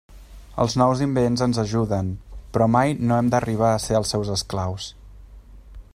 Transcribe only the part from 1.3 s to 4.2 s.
ens ajuden, però mai no hem d'arribar a ser els